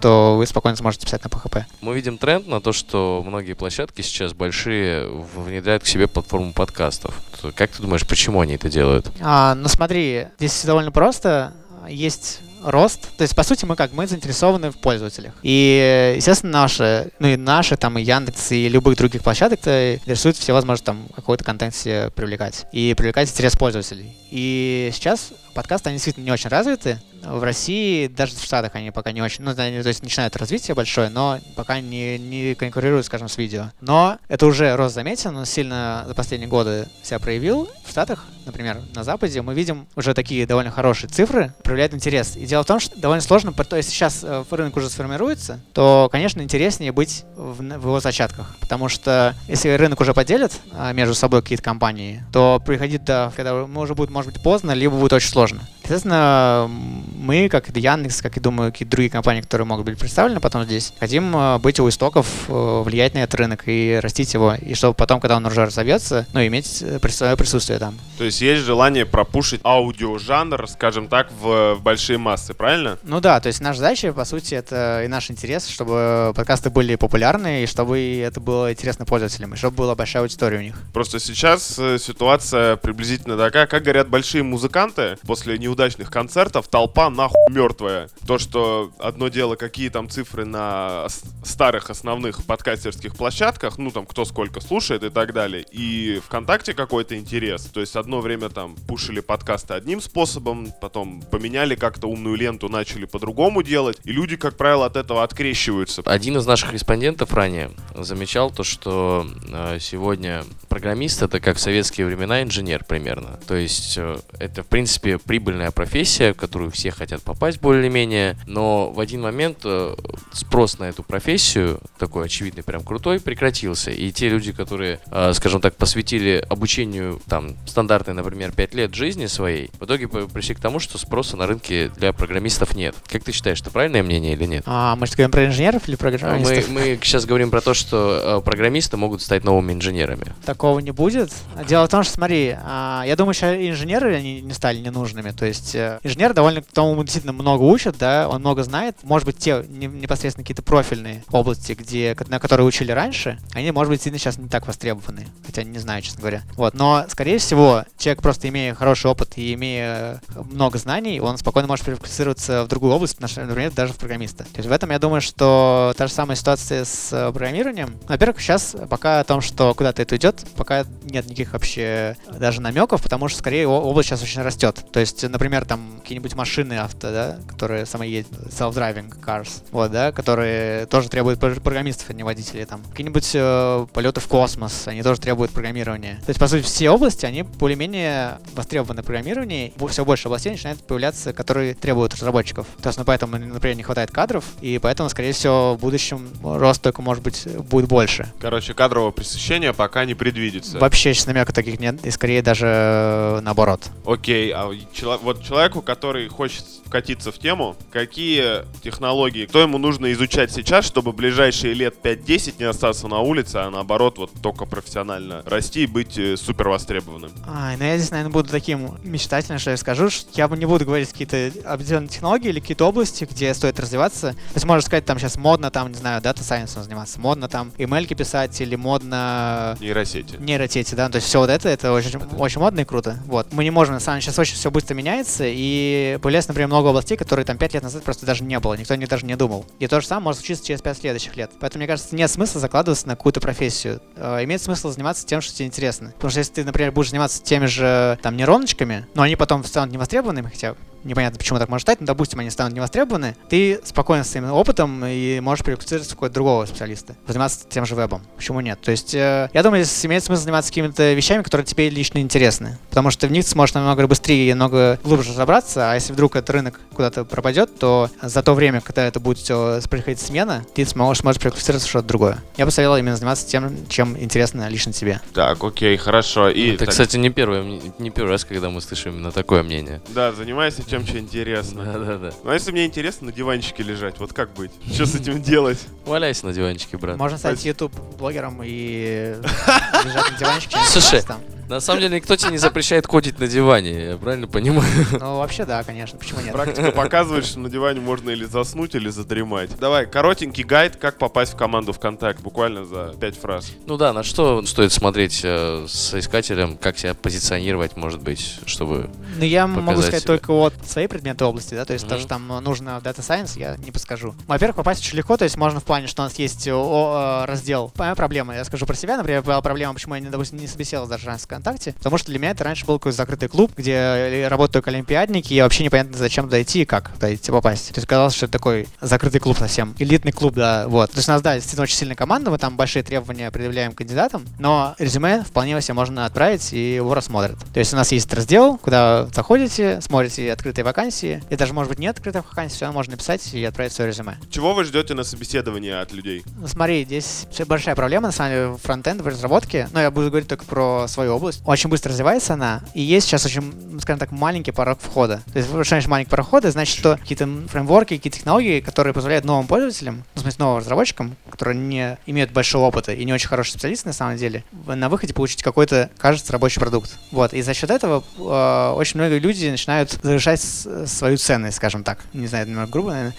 [0.00, 1.64] то вы спокойно сможете писать на PHP.
[1.80, 7.14] Мы видим тренд на то, что многие площадки сейчас большие внедряют к себе платформу подкастов.
[7.40, 9.10] То Как ты думаешь, почему они это делают?
[9.20, 11.52] А, ну смотри, здесь всё довольно просто.
[11.88, 13.08] Есть рост.
[13.16, 13.92] То есть, по сути, мы как?
[13.92, 15.32] Мы заинтересованы в пользователях.
[15.42, 20.36] И, естественно, наши, ну и наши, там, и Яндекс, и любых других площадок то интересует
[20.36, 22.66] всевозможно там какой-то контент себе привлекать.
[22.72, 24.14] И привлекать интерес пользователей.
[24.30, 27.00] И сейчас подкасты, они действительно не очень развиты.
[27.22, 31.10] В России, даже в Штатах они пока не очень, ну, то есть начинают развитие большое,
[31.10, 33.70] но пока не, не конкурируют, скажем, с видео.
[33.80, 37.68] Но это уже рост заметен, он сильно за последние годы себя проявил.
[37.84, 42.36] В Штатах, например, на Западе, мы видим уже такие довольно хорошие цифры, проявляют интерес.
[42.36, 46.08] И дело в том, что довольно сложно, то есть сейчас э, рынок уже сформируется, то,
[46.10, 48.56] конечно, интереснее быть в, в его зачатках.
[48.60, 53.54] Потому что если рынок уже поделит а, между собой какие-то компании, то приходить до, когда
[53.64, 55.60] уже будет, может быть, поздно, либо будет очень сложно.
[55.90, 59.98] Естественно, м, мы, как и Яндекс, как и, думаю, какие-то другие компании, которые могут быть
[59.98, 64.32] представлены потом здесь, хотим э, быть у истоков, э, влиять на этот рынок и растить
[64.32, 67.98] его, и чтобы потом, когда он уже разовьется, ну, иметь э, свое присутствие там.
[68.18, 72.96] То есть есть желание пропушить аудиожанр, скажем так, в, в большие массы, правильно?
[73.02, 76.94] Ну да, то есть наша задача, по сути, это и наш интерес, чтобы подкасты были
[76.94, 80.76] популярны, и чтобы это было интересно пользователям, и чтобы была большая аудитория у них.
[80.92, 88.10] Просто сейчас ситуация приблизительно такая, как говорят большие музыканты после неудачных концертов, толпа нахуй мертвая.
[88.26, 91.06] То, что одно дело, какие там цифры на
[91.42, 97.16] старых основных подкастерских площадках, ну там кто сколько слушает и так далее, и ВКонтакте какой-то
[97.16, 97.64] интерес.
[97.64, 103.06] То есть одно время там пушили подкасты одним способом, потом поменяли как-то умную ленту, начали
[103.06, 106.02] по-другому делать, и люди, как правило, от этого открещиваются.
[106.04, 112.06] Один из наших респондентов ранее замечал то, что э, сегодня программист это как в советские
[112.06, 113.40] времена инженер примерно.
[113.46, 118.36] То есть э, это в принципе прибыльная основная профессия, в которую все хотят попасть более-менее,
[118.46, 119.94] но в один момент э,
[120.32, 123.90] спрос на эту профессию, такой очевидный, прям крутой, прекратился.
[123.90, 129.26] И те люди, которые, э, скажем так, посвятили обучению там стандартной, например, 5 лет жизни
[129.26, 132.94] своей, в итоге пришли к тому, что спроса на рынке для программистов нет.
[133.08, 134.62] Как ты считаешь, это правильное мнение или нет?
[134.66, 136.68] А, мы же говорим про инженеров или Мы, программистов?
[136.68, 140.34] мы сейчас говорим про то, что э, программисты могут стать новыми инженерами.
[140.44, 141.32] Такого не будет.
[141.68, 145.30] Дело в том, что, смотри, а, я думаю, сейчас инженеры они не стали ненужными.
[145.30, 148.96] То есть э, инженер довольно тому действительно много учат, да, он много знает.
[149.02, 153.90] Может быть, те не- непосредственно какие-то профильные области, где, на которые учили раньше, они, может
[153.90, 155.26] быть, сильно сейчас не так востребованы.
[155.44, 156.42] Хотя не знаю, честно говоря.
[156.56, 156.74] Вот.
[156.74, 161.68] Но, скорее всего, человек просто имея хороший опыт и имея э, много знаний, он спокойно
[161.68, 164.44] может переквалифицироваться в другую область, например, даже в программиста.
[164.44, 167.98] То есть в этом я думаю, что та же самая ситуация с э, программированием.
[168.08, 173.02] Во-первых, сейчас пока о том, что куда-то это идет, пока нет никаких вообще даже намеков,
[173.02, 174.84] потому что скорее область сейчас очень растет.
[174.92, 180.84] То есть, например, там какие-нибудь машины авто, да, которые самоедут, self-driving cars, вот, да, которые
[180.84, 182.82] тоже требуют пр- программистов, а не водителей там.
[182.90, 186.16] Какие-нибудь э, полеты в космос, они тоже требуют программирования.
[186.26, 191.32] То есть, по сути, все области, они более-менее востребованы программирование, все больше областей начинает появляться,
[191.32, 192.66] которые требуют разработчиков.
[192.82, 196.82] То есть, ну, поэтому, например, не хватает кадров, и поэтому, скорее всего, в будущем рост
[196.82, 198.30] только, может быть, будет больше.
[198.40, 200.78] Короче, кадрового пресыщения пока не предвидится.
[200.78, 203.80] Вообще сейчас намеков таких нет, и скорее даже э, наоборот.
[204.04, 210.12] Окей, а чело- вот человеку, который хочет вкатиться в тему, какие технологии, кто ему нужно
[210.12, 215.44] изучать сейчас, чтобы ближайшие лет 5-10 не остаться на улице, а наоборот вот только профессионально
[215.46, 217.30] расти и быть э, супер востребованным?
[217.46, 220.66] Ай, ну я здесь, наверное, буду таким мечтательным, что я скажу, что я бы не
[220.66, 224.32] буду говорить какие-то определенные технологии или какие-то области, где стоит развиваться.
[224.32, 227.70] То есть можно сказать, там сейчас модно, там, не знаю, дата сайенсом заниматься, модно там
[227.78, 230.34] email писать или модно Нейросети.
[230.40, 233.16] нейросети, да, то есть все вот это, это очень, очень модно и круто.
[233.26, 233.52] Вот.
[233.52, 236.79] Мы не можем, на самом деле, сейчас очень все быстро меняется, и появляется, например, много
[236.88, 239.66] областей, которые там 5 лет назад просто даже не было, никто них даже не думал.
[239.78, 241.50] И то же самое может случиться через 5 следующих лет.
[241.60, 244.00] Поэтому, мне кажется, нет смысла закладываться на какую-то профессию.
[244.20, 246.12] Э, имеет смысл заниматься тем, что тебе интересно.
[246.14, 249.92] Потому что если ты, например, будешь заниматься теми же там нейроночками, но они потом станут
[249.92, 254.30] невостребованными, хотя непонятно, почему так может стать, но, допустим, они станут невостребованы, ты спокойно с
[254.30, 258.22] своим опытом и можешь переквалифицироваться в какого-то другого специалиста, заниматься тем же вебом.
[258.36, 258.80] Почему нет?
[258.80, 262.78] То есть, э, я думаю, здесь имеет смысл заниматься какими-то вещами, которые тебе лично интересны,
[262.90, 266.36] потому что в них ты сможешь намного быстрее и намного глубже разобраться, а если вдруг
[266.36, 270.84] этот рынок куда-то пропадет, то за то время, когда это будет все происходить смена, ты
[270.84, 272.38] сможешь, сможешь переквалифицироваться в что-то другое.
[272.56, 275.20] Я бы советовал именно заниматься тем, чем интересно лично тебе.
[275.34, 276.48] Так, окей, хорошо.
[276.48, 280.00] И, Это, так, кстати, не первый, не первый раз, когда мы слышим именно такое мнение.
[280.08, 281.84] Да, занимайся тем, что интересно.
[281.84, 282.32] Да-да-да.
[282.44, 284.70] Ну а если мне интересно на диванчике лежать, вот как быть?
[284.92, 285.78] Что с этим делать?
[286.06, 287.16] Валяйся на диванчике, брат.
[287.16, 287.64] Можно стать.
[287.64, 289.34] YouTube-блогером и
[290.04, 290.76] лежать на диванчике.
[290.86, 291.22] Слушай.
[291.70, 294.90] На самом деле никто тебе не запрещает кодить на диване, я правильно понимаю?
[295.12, 296.18] Ну, вообще, да, конечно.
[296.18, 296.52] Почему нет?
[296.52, 299.78] Практика показывает, что на диване можно или заснуть, или задремать.
[299.78, 303.70] Давай, коротенький гайд, как попасть в команду ВКонтакте, буквально за пять фраз.
[303.86, 309.08] Ну да, на что стоит смотреть э, с искателем, как себя позиционировать, может быть, чтобы...
[309.36, 310.26] Ну, я могу показать сказать себя.
[310.26, 312.20] только вот свои предметы области, да, то есть то, Мгм.
[312.20, 314.34] что там э, нужно в Data Science, я не подскажу.
[314.48, 317.44] Во-первых, попасть очень легко, то есть можно в плане, что у нас есть э, о,
[317.44, 317.92] э, раздел.
[317.96, 321.08] Моя проблема, я скажу про себя, например, была проблема, почему я, не, допустим, не собеседовал
[321.08, 324.72] даже раньше ВКонтакте, потому что для меня это раньше был какой-то закрытый клуб, где работают
[324.72, 327.88] только олимпиадники, и вообще непонятно, зачем туда идти и как туда идти попасть.
[327.88, 331.10] То есть казалось, что это такой закрытый клуб совсем, элитный клуб, да, вот.
[331.10, 334.44] То есть у нас, да, действительно очень сильная команда, мы там большие требования предъявляем кандидатам,
[334.58, 337.58] но резюме вполне себе можно отправить, и его рассмотрят.
[337.72, 341.98] То есть у нас есть раздел, куда заходите, смотрите открытые вакансии, и даже, может быть,
[341.98, 344.36] нет открытых вакансий, все можно написать и отправить свое резюме.
[344.50, 346.44] Чего вы ждете на собеседовании от людей?
[346.58, 350.48] Ну, смотри, здесь большая проблема, на самом деле, фронтенд в разработке, но я буду говорить
[350.48, 351.49] только про свою область.
[351.64, 355.42] Очень быстро развивается она, и есть сейчас очень, ну, скажем так, маленький порог входа.
[355.52, 356.70] То есть, значит маленький порог входа?
[356.70, 361.36] Значит, что какие-то фреймворки, какие-то технологии, которые позволяют новым пользователям, ну, в смысле, новым разработчикам,
[361.48, 365.34] которые не имеют большого опыта и не очень хорошие специалисты, на самом деле, на выходе
[365.34, 367.18] получить какой-то, кажется, рабочий продукт.
[367.30, 372.20] Вот, и за счет этого э, очень многие люди начинают завышать свою ценность, скажем так.
[372.32, 373.34] Не знаю, немного грубо, наверное.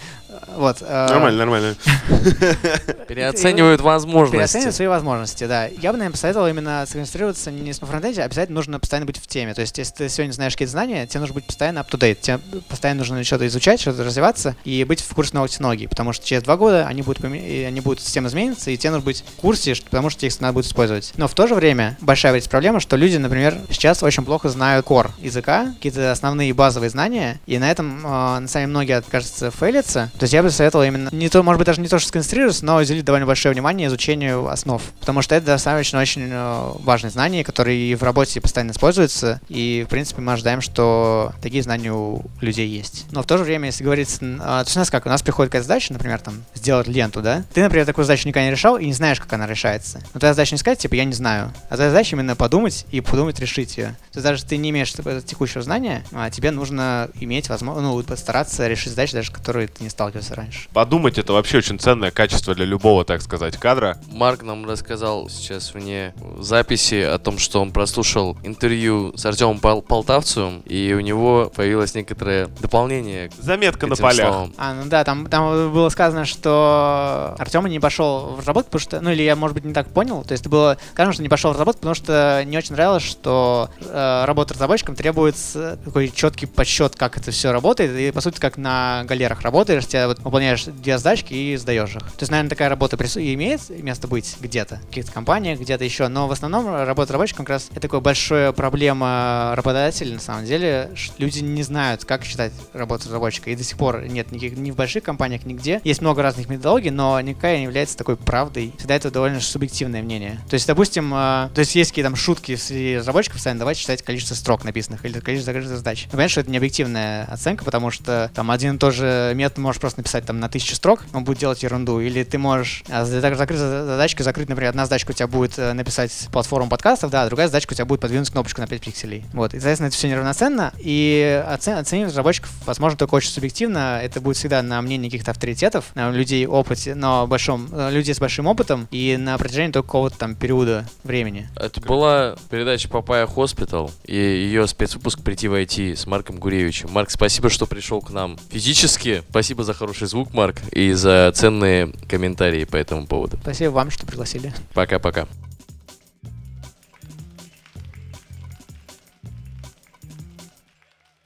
[0.56, 0.78] Вот.
[0.80, 1.74] э, Нормально, нормально.
[3.08, 4.36] Переоценивают возможности.
[4.36, 5.66] Переоценивать свои возможности, да.
[5.66, 9.26] Я бы, наверное, посоветовал именно сконцентрироваться не на фронтенде, а обязательно нужно постоянно быть в
[9.26, 9.54] теме.
[9.54, 12.14] То есть, если ты сегодня знаешь какие-то знания, тебе нужно быть постоянно up-to-date.
[12.20, 15.86] Тебе постоянно нужно что-то изучать, что-то развиваться и быть в курсе новых технологий.
[15.86, 19.04] Потому что через два года они будут, поме- они будут система измениться, и тебе нужно
[19.04, 21.12] быть в курсе, потому что их надо будет использовать.
[21.16, 24.86] Но в то же время большая ведь проблема, что люди, например, сейчас очень плохо знают
[24.86, 28.08] core языка, какие-то основные базовые знания, и на этом, э,
[28.40, 30.10] на самом деле, многие, кажется, фейлятся.
[30.22, 32.64] То есть я бы советовал именно не то, может быть, даже не то, что сконцентрироваться,
[32.64, 34.80] но уделить довольно большое внимание изучению основ.
[35.00, 39.84] Потому что это достаточно очень э, важные знания, которые и в работе постоянно используются, и,
[39.84, 43.06] в принципе, мы ожидаем, что такие знания у людей есть.
[43.10, 45.22] Но в то же время, если говорить, а, то есть у нас как, у нас
[45.22, 47.42] приходит какая-то задача, например, там, сделать ленту, да?
[47.52, 50.02] Ты, например, такую задачу никогда не решал и не знаешь, как она решается.
[50.14, 51.52] Но твоя задача не сказать, типа, я не знаю.
[51.68, 53.96] А твоя задача именно подумать и подумать, решить ее.
[54.12, 54.92] То есть даже ты не имеешь
[55.24, 59.90] текущего знания, а тебе нужно иметь возможность, ну, постараться решить задачи, даже которые ты не
[60.12, 60.68] сталкивался раньше.
[60.72, 63.96] Подумать это вообще очень ценное качество для любого, так сказать, кадра.
[64.10, 69.82] Марк нам рассказал сейчас вне записи о том, что он прослушал интервью с Артемом Пол
[69.82, 73.30] Полтавцевым, и у него появилось некоторое дополнение.
[73.38, 74.28] Заметка на полях.
[74.28, 74.52] Словам.
[74.56, 79.00] А, ну да, там, там было сказано, что Артем не пошел в разработку, потому что,
[79.00, 81.50] ну или я, может быть, не так понял, то есть было сказано, что не пошел
[81.50, 86.96] в разработку, потому что не очень нравилось, что э, работа разработчиком требуется такой четкий подсчет,
[86.96, 90.98] как это все работает, и по сути как на галерах работаешь, тебя вот выполняешь две
[90.98, 92.00] задачки и сдаешь их.
[92.00, 96.28] То есть, наверное, такая работа имеет место быть где-то, в каких-то компаниях, где-то еще, но
[96.28, 101.40] в основном работа разработчиком как раз это такая большая проблема работодателей, на самом деле, люди
[101.40, 105.04] не знают, как считать работу разработчика, и до сих пор нет никаких, ни в больших
[105.04, 105.80] компаниях, нигде.
[105.84, 108.72] Есть много разных методологий, но никакая не является такой правдой.
[108.78, 110.40] Всегда это довольно субъективное мнение.
[110.48, 114.02] То есть, допустим, э, то есть есть какие-то там шутки среди разработчиков, постоянно давайте считать
[114.02, 116.06] количество строк написанных или количество задач.
[116.10, 119.80] Понятно, что это не объективная оценка, потому что там один и тот же метод можешь
[119.80, 122.00] просто написать там на тысячу строк, он будет делать ерунду.
[122.00, 125.72] Или ты можешь а, для закрытой задачки закрыть, например, одна задачка у тебя будет э,
[125.72, 129.24] написать платформу подкастов, да, а другая задачка у тебя будет подвинуть кнопочку на 5 пикселей.
[129.32, 134.00] Вот, и, соответственно, это все неравноценно, и оцен оценивать разработчиков, возможно, только очень субъективно.
[134.02, 138.18] Это будет всегда на мнении каких-то авторитетов, на людей опыте, но большом, э, людей с
[138.18, 141.48] большим опытом и на протяжении только какого-то там периода времени.
[141.56, 146.90] Это была передача Papaya Hospital и ее спецвыпуск «Прийти в IT» с Марком Гуревичем.
[146.92, 149.22] Марк, спасибо, что пришел к нам физически.
[149.30, 153.36] Спасибо за хороший звук, Марк, и за ценные комментарии по этому поводу.
[153.42, 154.54] Спасибо вам, что пригласили.
[154.74, 155.26] Пока-пока.